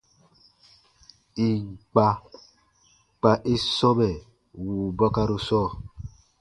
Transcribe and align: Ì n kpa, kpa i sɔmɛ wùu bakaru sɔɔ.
Ì 1.45 1.47
n 1.65 1.67
kpa, 1.89 2.07
kpa 3.17 3.31
i 3.53 3.55
sɔmɛ 3.77 4.09
wùu 4.63 4.85
bakaru 4.97 5.37
sɔɔ. 5.47 5.67